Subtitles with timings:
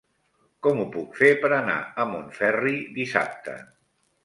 [0.67, 3.57] Com ho puc fer per anar a Montferri dissabte?